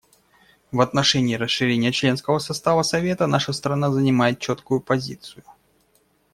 [0.71, 5.43] В отношении расширения членского состава Совета наша страна занимает четкую позицию.